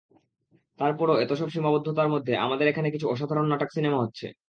তার 0.79 0.91
পরও 0.97 1.21
এতসব 1.21 1.47
সীমাবদ্ধতার 1.49 2.09
মধ্যে 2.09 2.33
আমাদের 2.37 2.67
এখানে 2.67 2.89
কিছু 2.91 3.07
অসাধারণ 3.09 3.45
নাটক-সিনেমা 3.47 3.99
হচ্ছে। 3.99 4.25